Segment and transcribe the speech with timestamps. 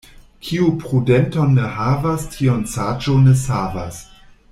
[0.45, 4.01] Kiu prudenton ne havas, tiun saĝo ne savas.